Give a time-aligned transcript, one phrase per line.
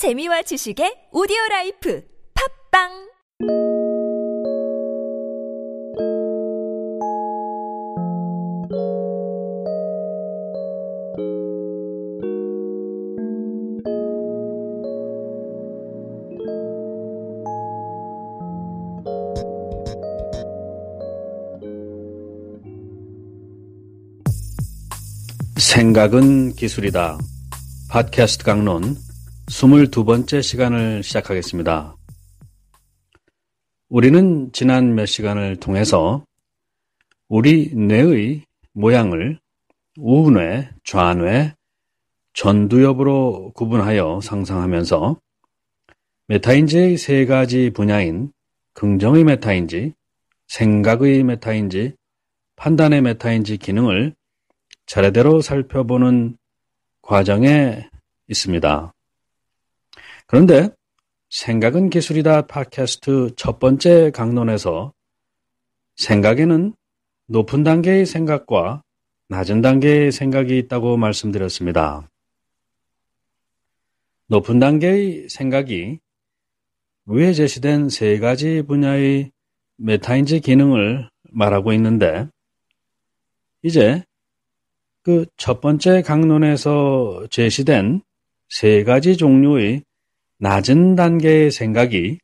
[0.00, 2.02] 재미와 지식의 오디오 라이프
[2.72, 2.88] 팝빵
[25.58, 27.18] 생각은 기술이다.
[27.90, 29.09] 팟캐스트 강론
[29.50, 31.96] 22번째 시간을 시작하겠습니다.
[33.88, 36.24] 우리는 지난 몇 시간을 통해서
[37.28, 39.40] 우리 뇌의 모양을
[39.98, 41.54] 우뇌, 좌뇌,
[42.32, 45.18] 전두엽으로 구분하여 상상하면서
[46.28, 48.32] 메타인지의 세 가지 분야인
[48.74, 49.94] 긍정의 메타인지,
[50.46, 51.94] 생각의 메타인지,
[52.54, 54.14] 판단의 메타인지 기능을
[54.86, 56.36] 차례대로 살펴보는
[57.02, 57.88] 과정에
[58.28, 58.92] 있습니다.
[60.30, 60.70] 그런데
[61.30, 64.92] 생각은 기술이다 팟캐스트 첫 번째 강론에서
[65.96, 66.72] 생각에는
[67.26, 68.84] 높은 단계의 생각과
[69.26, 72.08] 낮은 단계의 생각이 있다고 말씀드렸습니다.
[74.28, 75.98] 높은 단계의 생각이
[77.06, 79.32] 위에 제시된 세 가지 분야의
[79.78, 82.28] 메타인지 기능을 말하고 있는데
[83.64, 84.04] 이제
[85.02, 88.02] 그 첫 번째 강론에서 제시된
[88.48, 89.82] 세 가지 종류의
[90.40, 92.18] 낮은 단계의 생각이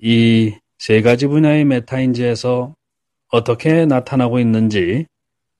[0.00, 2.74] 이 세 가지 분야의 메타인지에서
[3.28, 5.06] 어떻게 나타나고 있는지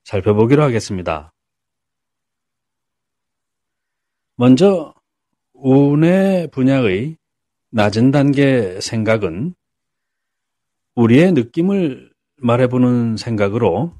[0.05, 1.33] 살펴보기로 하겠습니다.
[4.35, 4.93] 먼저
[5.53, 7.17] 우뇌 분야의
[7.71, 9.53] 낮은 단계 생각은
[10.95, 13.93] 우리의 느낌을 말해보는 생각으로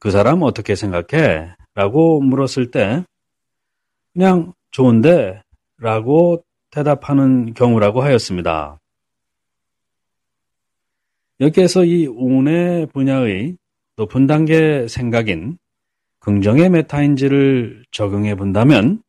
[0.00, 1.54] 그 사람 어떻게 생각해?
[1.74, 3.04] 라고 물었을 때
[4.14, 5.42] 그냥 좋은데
[5.76, 6.43] 라고
[6.74, 8.80] 대답하는 경우라고 하였습니다.
[11.38, 13.56] 여기에서 이 운의 분야의
[13.96, 15.56] 높은 단계 생각인
[16.18, 19.02] 긍정의 메타인지를 적용해 본다면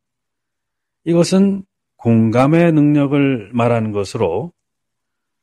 [1.06, 1.64] 이것은
[1.98, 4.52] 공감의 능력을 말하는 것으로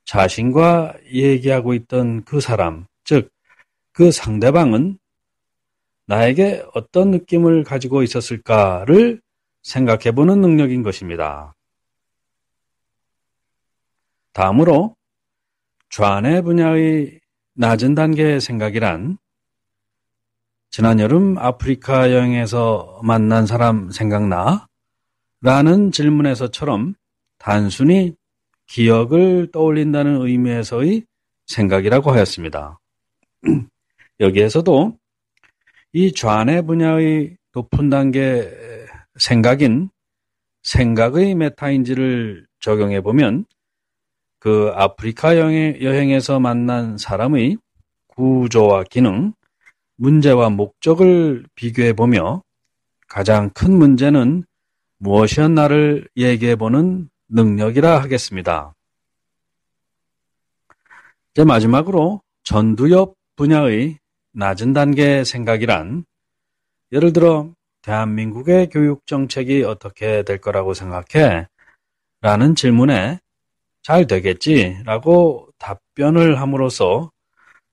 [0.04, 3.30] 자신과 얘기하고 있던 그 사람, 즉,
[3.92, 4.98] 그 상대방은
[6.06, 9.20] 나에게 어떤 느낌을 가지고 있었을까를
[9.62, 11.54] 생각해 보는 능력인 것입니다.
[14.32, 14.96] 다음으로
[15.90, 17.20] 좌뇌 분야의
[17.54, 19.18] 낮은 단계의 생각이란
[20.70, 24.66] 지난 여름 아프리카 여행에서 만난 사람 생각나?
[25.42, 26.94] 라는 질문에서처럼
[27.36, 28.14] 단순히
[28.66, 31.04] 기억을 떠올린다는 의미에서의
[31.46, 32.80] 생각이라고 하였습니다.
[34.20, 34.96] 여기에서도
[35.92, 38.50] 이 좌뇌 분야의 높은 단계
[39.16, 39.90] 생각인
[40.62, 43.44] 생각의 메타인지를 적용해 보면
[44.42, 47.58] 그 아프리카 여행에서 만난 사람의
[48.08, 49.34] 구조와 기능,
[49.94, 52.42] 문제와 목적을 비교해 보며
[53.06, 54.42] 가장 큰 문제는
[54.98, 58.74] 무엇이었나를 얘기해 보는 능력이라 하겠습니다.
[61.30, 64.00] 이제 마지막으로 전두엽 분야의
[64.32, 66.04] 낮은 단계 생각이란
[66.90, 71.46] 예를 들어 대한민국의 교육 정책이 어떻게 될 거라고 생각해?
[72.20, 73.20] 라는 질문에
[73.82, 77.10] 잘 되겠지 라고 답변을 함으로써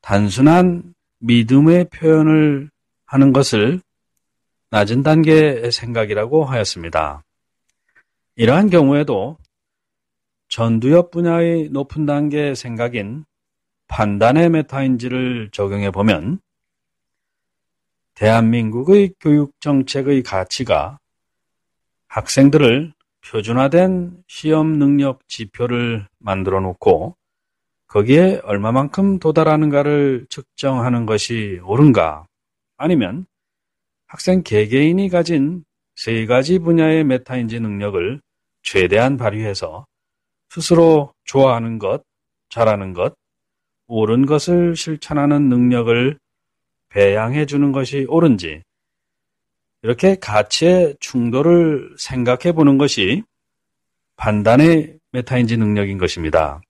[0.01, 2.69] 단순한 믿음의 표현을
[3.05, 3.81] 하는 것을
[4.71, 7.23] 낮은 단계의 생각이라고 하였습니다.
[8.35, 9.37] 이러한 경우에도
[10.47, 13.25] 전두엽 분야의 높은 단계의 생각인
[13.87, 16.39] 판단의 메타인지를 적용해 보면
[18.15, 20.99] 대한민국의 교육 정책의 가치가
[22.07, 22.93] 학생들을
[23.25, 27.15] 표준화된 시험 능력 지표를 만들어 놓고
[27.87, 32.25] 거기에 얼마만큼 도달하는가를 측정하는 것이 옳은가?
[32.77, 33.25] 아니면
[34.07, 35.63] 학생 개개인이 가진
[35.95, 38.21] 세 가지 분야의 메타인지 능력을
[38.63, 39.85] 최대한 발휘해서
[40.49, 42.03] 스스로 좋아하는 것,
[42.49, 43.15] 잘하는 것,
[43.87, 46.17] 옳은 것을 실천하는 능력을
[46.89, 48.61] 배양해 주는 것이 옳은지
[49.81, 53.23] 이렇게 가치의 충돌을 생각해 보는 것이
[54.17, 56.61] 판단의 메타인지 능력인 것입니다.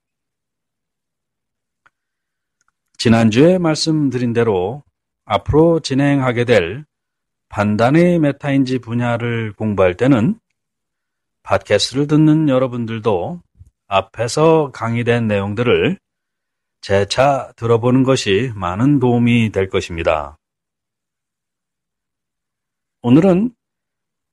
[2.98, 4.84] 지난주에 말씀드린 대로
[5.26, 6.86] 앞으로 진행하게 될
[7.50, 10.40] 판단의 메타인지 분야를 공부할 때는
[11.44, 13.42] 팟캐스트를 듣는 여러분들도
[13.88, 15.98] 앞에서 강의된 내용들을
[16.82, 20.39] 재차 들어보는 것이 많은 도움이 될 것입니다.
[23.02, 23.56] 오늘은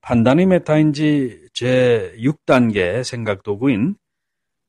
[0.00, 3.94] 판단의 메타인지 제6단계 생각 도구인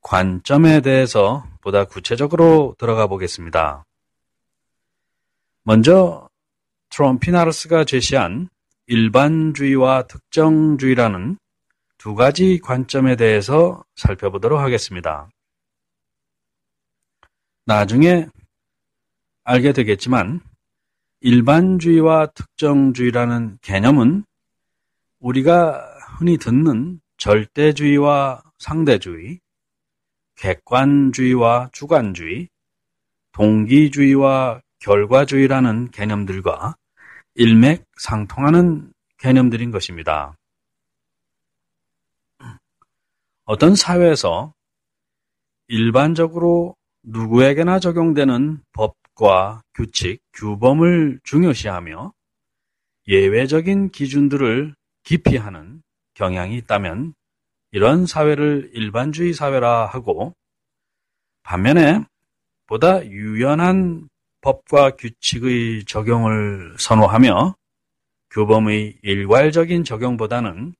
[0.02, 3.84] 관점에 대해서 보다 구체적으로 들어가 보겠습니다.
[5.64, 6.28] 먼저
[6.90, 8.48] 트럼피나르스가 제시한
[8.86, 11.36] 일반주의와 특정주의라는
[11.98, 15.28] 두 가지 관점에 대해서 살펴보도록 하겠습니다.
[17.66, 18.28] 나중에
[19.42, 20.40] 알게 되겠지만
[21.20, 24.24] 일반주의와 특정주의라는 개념은
[25.18, 25.84] 우리가
[26.16, 29.40] 흔히 듣는 절대주의와 상대주의,
[30.36, 32.48] 객관주의와 주관주의,
[33.32, 36.76] 동기주의와 결과주의라는 개념들과
[37.34, 40.36] 일맥상통하는 개념들인 것입니다.
[43.44, 44.54] 어떤 사회에서
[45.66, 52.12] 일반적으로 누구에게나 적용되는 법 과 규칙, 규범을 중요시하며
[53.08, 55.82] 예외적인 기준들을 기피하는
[56.14, 57.14] 경향이 있다면
[57.72, 60.36] 이런 사회를 일반주의 사회라 하고
[61.42, 62.04] 반면에
[62.66, 64.08] 보다 유연한
[64.40, 67.56] 법과 규칙의 적용을 선호하며
[68.30, 70.74] 규범의 일괄적인 적용보다는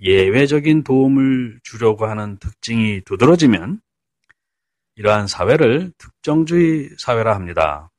[0.00, 3.80] 예외적인 도움을 주려고 하는 특징이 두드러지면
[4.96, 7.90] 이러한 사회를 특정주의 사회라 합니다.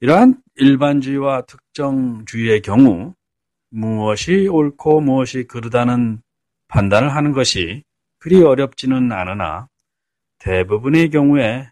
[0.00, 3.14] 이러한 일반주의와 특정주의의 경우
[3.68, 6.22] 무엇이 옳고 무엇이 그르다는
[6.68, 7.84] 판단을 하는 것이
[8.18, 9.68] 그리 어렵지는 않으나
[10.38, 11.70] 대부분의 경우에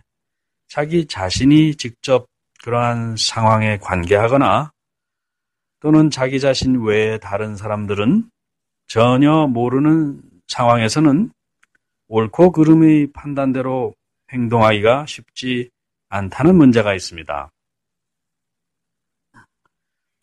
[0.66, 2.26] 자기 자신이 직접
[2.62, 4.72] 그러한 상황에 관계하거나
[5.80, 8.30] 또는 자기 자신 외에 다른 사람들은
[8.88, 11.30] 전혀 모르는 상황에서는
[12.08, 13.94] 옳고 그름의 판단대로
[14.32, 15.70] 행동하기가 쉽지
[16.08, 17.50] 않다는 문제가 있습니다.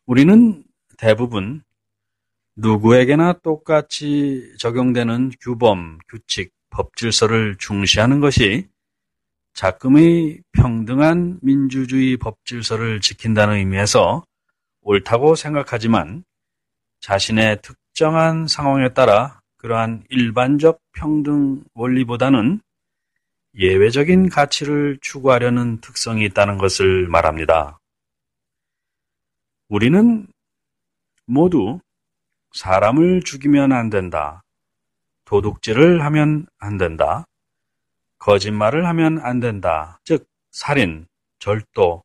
[0.05, 0.63] 우리는
[0.97, 1.63] 대부분
[2.55, 8.67] 누구에게나 똑같이 적용되는 규범, 규칙, 법질서를 중시하는 것이
[9.53, 14.23] 작금의 평등한 민주주의 법질서를 지킨다는 의미에서
[14.81, 16.23] 옳다고 생각하지만
[16.99, 22.61] 자신의 특정한 상황에 따라 그러한 일반적 평등 원리보다는
[23.55, 27.79] 예외적인 가치를 추구하려는 특성이 있다는 것을 말합니다.
[29.67, 30.27] 우리는
[31.25, 31.79] 모두
[32.51, 34.43] 사람을 죽이면 안 된다.
[35.23, 37.25] 도둑질을 하면 안 된다.
[38.19, 39.99] 거짓말을 하면 안 된다.
[40.03, 41.07] 즉, 살인,
[41.39, 42.03] 절도,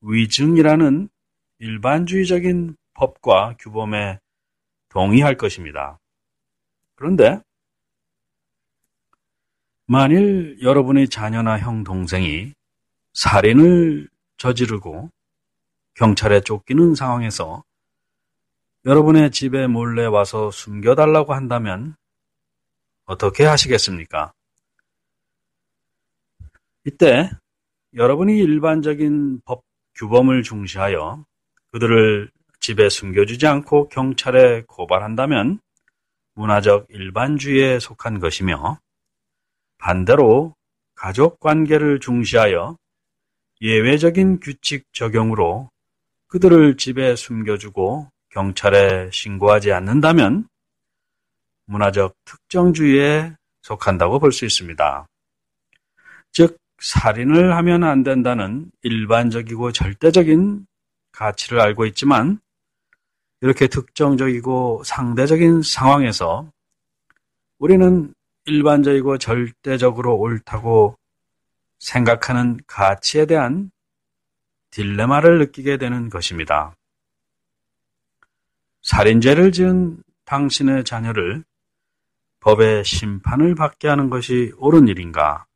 [0.00, 1.10] 위증이라는
[1.58, 4.18] 일반주의적인 법과 규범에
[4.88, 5.98] 동의할 것입니다.
[6.94, 7.40] 그런데
[9.86, 12.52] 만일 여러분의 자녀나 형, 동생이
[13.12, 14.08] 살인을
[14.38, 15.10] 저지르고
[15.94, 17.62] 경찰에 쫓기는 상황에서
[18.84, 21.94] 여러분의 집에 몰래 와서 숨겨달라고 한다면
[23.04, 24.32] 어떻게 하시겠습니까?
[26.84, 27.30] 이때
[27.94, 29.62] 여러분이 일반적인 법
[29.96, 31.24] 규범을 중시하여
[31.70, 32.30] 그들을
[32.60, 35.60] 집에 숨겨주지 않고 경찰에 고발한다면
[36.34, 38.78] 문화적 일반주의에 속한 것이며
[39.78, 40.54] 반대로
[40.94, 42.76] 가족 관계를 중시하여
[43.60, 45.70] 예외적인 규칙 적용으로
[46.28, 50.48] 그들을 집에 숨겨주고 경찰에 신고하지 않는다면
[51.66, 55.06] 문화적 특정주의에 속한다고 볼 수 있습니다.
[56.32, 60.66] 즉, 살인을 하면 안 된다는 일반적이고 절대적인
[61.12, 62.40] 가치를 알고 있지만
[63.42, 66.50] 이렇게 특정적이고 상대적인 상황에서
[67.58, 70.96] 우리는 일반적이고 절대적으로 옳다고
[71.78, 73.72] 생각하는 가치에 대한
[74.70, 76.76] 딜레마를 느끼게 되는 것입니다.
[78.82, 81.44] 살인죄를 지은 당신의 자녀를
[82.40, 85.46] 법의 심판을 받게 하는 것이 옳은 일인가?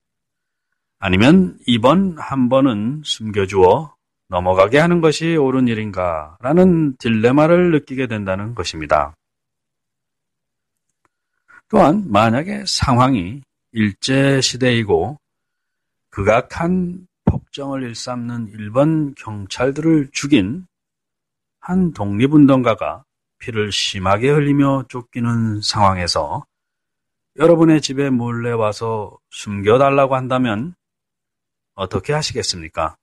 [0.99, 3.96] 아니면 이번 한 번은 숨겨주어
[4.29, 6.37] 넘어가게 하는 것이 옳은 일인가?
[6.41, 9.15] 라는 딜레마를 느끼게 된다는 것입니다.
[11.69, 13.43] 또한 만약에 상황이
[13.73, 15.19] 일제시대이고
[16.11, 20.67] 극악한 폭정을 일삼는 일본 경찰들을 죽인
[21.61, 23.05] 한 독립운동가가
[23.39, 26.47] 피를 심하게 흘리며 쫓기는 상황에서
[27.37, 30.75] 여러분의 집에 몰래 와서 숨겨달라고 한다면
[31.75, 32.97] 어떻게 하시겠습니까?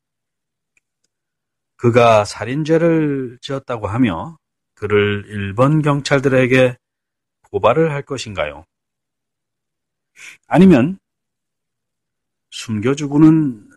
[1.83, 4.37] 그가 살인죄를 지었다고 하며
[4.73, 6.77] 그를 일본 경찰들에게
[7.51, 8.63] 고발을 할 것인가요?
[10.47, 10.97] 아니면
[12.51, 13.69] 숨겨주고는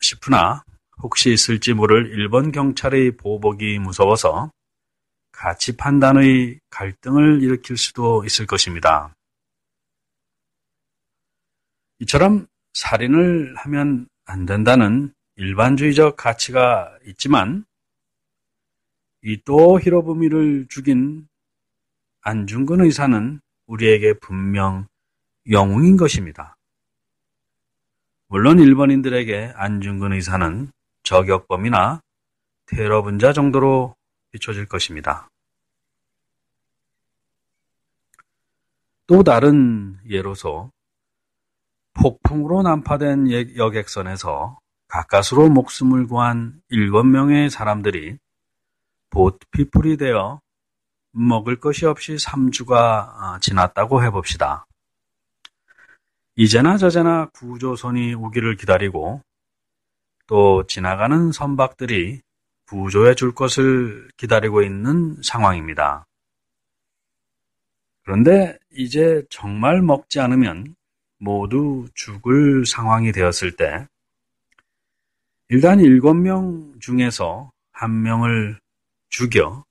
[0.00, 0.64] 싶으나
[1.02, 4.50] 혹시 있을지 모를 일본 경찰의 보복이 무서워서
[5.30, 9.14] 가치 판단의 갈등을 일으킬 수도 있을 것입니다.
[11.98, 17.64] 이처럼 살인을 하면 안 된다는 일반주의적 가치가 있지만
[19.22, 21.26] 이또 히로부미를 죽인
[22.20, 24.86] 안중근 의사는 우리에게 분명
[25.50, 26.58] 영웅인 것입니다.
[28.26, 30.70] 물론 일본인들에게 안중근 의사는
[31.04, 32.02] 저격범이나
[32.66, 33.96] 테러 분자 정도로
[34.32, 35.30] 비춰질 것입니다.
[39.06, 40.70] 또 다른 예로서
[41.94, 44.59] 폭풍으로 난파된 여객선에서
[44.90, 48.18] 가까스로 목숨을 구한 일곱 명의 사람들이
[49.10, 50.40] 보트피플이 되어
[51.12, 54.66] 먹을 것이 없이 3주가 아, 지났다고 해봅시다.
[56.36, 59.22] 이제나 저제나 구조선이 오기를 기다리고
[60.26, 62.20] 또 지나가는 선박들이
[62.66, 66.06] 구조해 줄 것을 기다리고 있는 상황입니다.
[68.04, 70.74] 그런데 이제 정말 먹지 않으면
[71.18, 73.86] 모두 죽을 상황이 되었을 때
[75.52, 78.60] 일단 일곱 명 중에서 한 명을
[79.08, 79.64] 죽여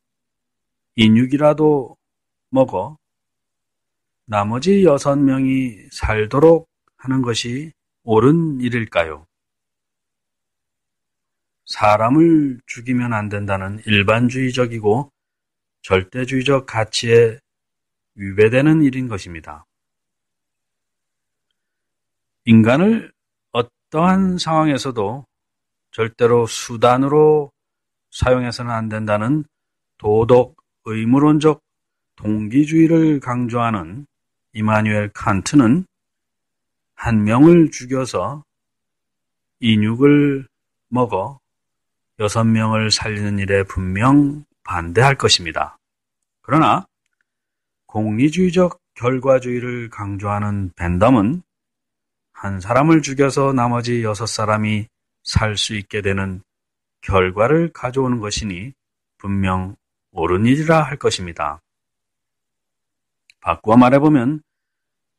[0.95, 1.95] 인육이라도
[2.49, 2.97] 먹어
[4.25, 6.67] 나머지 여섯 명이 살도록
[6.97, 7.71] 하는 것이
[8.03, 9.25] 옳은 일일까요?
[11.65, 15.09] 사람을 죽이면 안 된다는 일반주의적이고
[15.83, 17.39] 절대주의적 가치에
[18.15, 19.65] 위배되는 일인 것입니다.
[22.43, 23.13] 인간을
[23.53, 25.28] 어떠한 상황에서도
[25.91, 27.51] 절대로 수단으로
[28.11, 29.43] 사용해서는 안 된다는
[29.97, 30.55] 도덕
[30.85, 31.61] 의무론적
[32.15, 34.05] 동기주의를 강조하는
[34.53, 35.85] 이마뉴엘 칸트는
[36.95, 38.43] 한 명을 죽여서
[39.61, 40.47] 인육을
[40.89, 41.39] 먹어
[42.19, 45.77] 여섯 명을 살리는 일에 분명 반대할 것입니다.
[46.41, 46.85] 그러나
[47.85, 51.41] 공리주의적 결과주의를 강조하는 벤덤은
[52.33, 54.87] 한 사람을 죽여서 나머지 여섯 사람이
[55.23, 56.41] 살 수 있게 되는
[57.01, 58.73] 결과를 가져오는 것이니
[59.17, 59.75] 분명
[60.11, 61.61] 옳은 일이라 할 것입니다.
[63.41, 64.41] 바꾸어 말해보면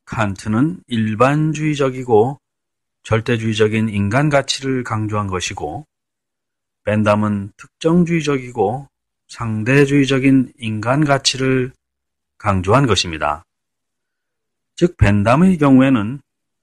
[0.04, 2.40] 칸트는 일반주의적이고
[3.02, 5.87] 절대주의적인 인간 가치를 강조한 것이고
[6.85, 8.88] 벤담은 특정주의적이고
[9.28, 11.73] 상대주의적인 인간 가치를
[12.37, 13.45] 강조한 것입니다.
[14.75, 16.21] 즉 벤담의 경우에는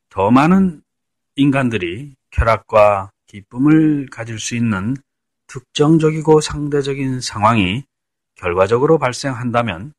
[0.09, 0.81] 더 많은
[1.35, 4.95] 인간들이 쾌락과 기쁨을 가질 수 있는
[5.47, 7.83] 특정적이고 상대적인 상황이
[8.35, 9.93] 결과적으로 발생한다면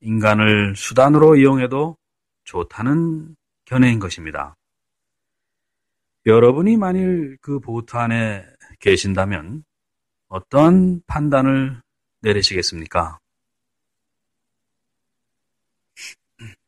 [0.00, 1.96] 인간을 수단으로 이용해도
[2.44, 3.34] 좋다는
[3.64, 4.56] 견해인 것입니다.
[6.26, 8.44] 여러분이 만일 그 보트 안에
[8.80, 9.64] 계신다면
[10.28, 11.80] 어떤 판단을
[12.20, 13.18] 내리시겠습니까?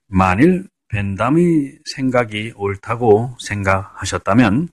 [0.07, 4.69] 만일 벤담의 생각이 옳다고 생각하셨다면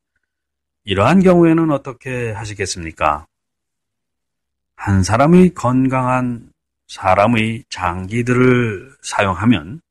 [0.87, 3.25] 이러한 경우에는 어떻게 하시겠습니까?
[4.75, 6.51] 한 사람의 건강한
[6.87, 9.81] 사람의 장기들을 사용하면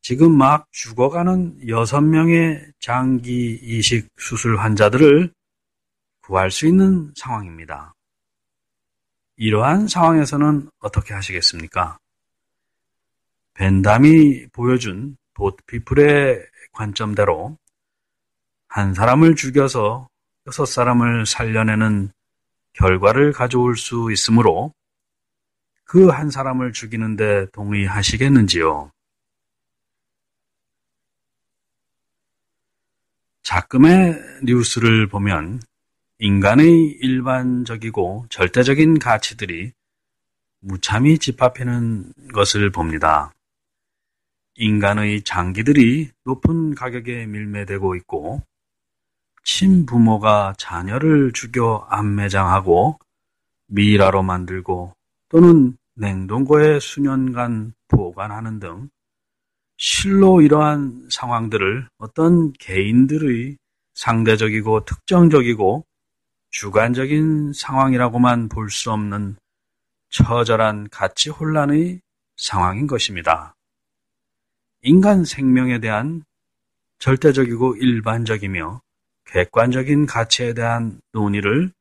[0.00, 5.32] 지금 막 죽어가는 여섯 명의 장기 이식 수술 환자들을
[6.20, 7.94] 구할 수 있는 상황입니다.
[9.36, 11.98] 이러한 상황에서는 어떻게 하시겠습니까?
[13.54, 17.56] 벤담이 보여준 보트피플의 관점대로
[18.74, 20.08] 한 사람을 죽여서
[20.46, 22.10] 여섯 사람을 살려내는
[22.72, 24.72] 결과를 가져올 수 있으므로
[25.84, 28.90] 그 한 사람을 죽이는데 동의하시겠는지요?
[33.42, 35.60] 자금의 뉴스를 보면
[36.18, 39.72] 인간의 일반적이고 절대적인 가치들이
[40.60, 43.34] 무참히 집합하는 것을 봅니다.
[44.54, 48.40] 인간의 장기들이 높은 가격에 밀매되고 있고
[49.44, 52.98] 친부모가 자녀를 죽여 암매장하고
[53.66, 54.94] 미라로 만들고
[55.28, 58.88] 또는 냉동고에 수년간 보관하는 등
[59.76, 63.56] 실로 이러한 상황들을 어떤 개인들의
[63.94, 65.84] 상대적이고 특정적이고
[66.50, 69.36] 주관적인 상황이라고만 볼 수 없는
[70.10, 72.00] 처절한 가치 혼란의
[72.36, 73.54] 상황인 것입니다.
[74.82, 76.22] 인간 생명에 대한
[76.98, 78.80] 절대적이고 일반적이며
[79.32, 81.72] 객관적인 가치에 대한 논의를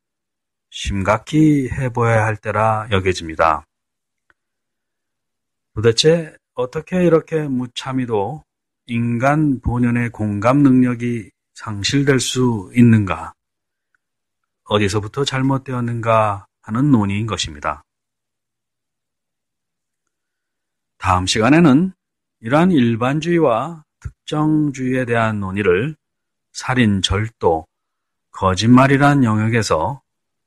[0.70, 3.66] 심각히 해보아야 할 때라 여겨집니다.
[5.74, 8.46] 도대체 어떻게 이렇게 무참히도
[8.86, 13.34] 인간 본연의 공감 능력이 상실될 수 있는가?
[14.64, 17.84] 어디서부터 잘못되었는가 하는 논의인 것입니다.
[20.98, 21.92] 다음 시간에는
[22.40, 25.98] 이러한 일반주의와 특정주의에 대한 논의를
[26.52, 27.66] 살인, 절도,
[28.32, 30.02] 거짓말이란 영역에서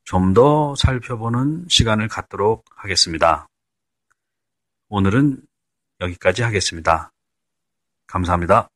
[0.05, 3.49] 좀 더 살펴보는 시간을 갖도록 하겠습니다.
[4.89, 5.41] 오늘은
[6.01, 7.11] 여기까지 하겠습니다.
[8.07, 8.69] 감사합니다.